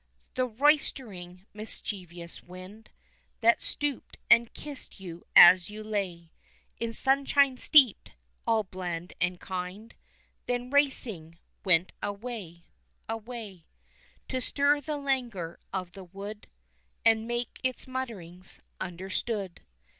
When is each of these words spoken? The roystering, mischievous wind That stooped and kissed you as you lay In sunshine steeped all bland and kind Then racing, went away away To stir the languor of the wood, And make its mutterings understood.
The 0.33 0.47
roystering, 0.47 1.45
mischievous 1.53 2.41
wind 2.41 2.89
That 3.41 3.61
stooped 3.61 4.17
and 4.31 4.51
kissed 4.51 4.99
you 4.99 5.27
as 5.35 5.69
you 5.69 5.83
lay 5.83 6.31
In 6.79 6.91
sunshine 6.91 7.57
steeped 7.57 8.13
all 8.47 8.63
bland 8.63 9.13
and 9.21 9.39
kind 9.39 9.93
Then 10.47 10.71
racing, 10.71 11.37
went 11.63 11.91
away 12.01 12.65
away 13.07 13.67
To 14.29 14.41
stir 14.41 14.81
the 14.81 14.97
languor 14.97 15.59
of 15.71 15.91
the 15.91 16.05
wood, 16.05 16.47
And 17.05 17.27
make 17.27 17.59
its 17.63 17.85
mutterings 17.85 18.59
understood. 18.79 19.61